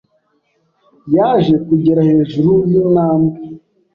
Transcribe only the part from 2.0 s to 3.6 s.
hejuru yintambwe.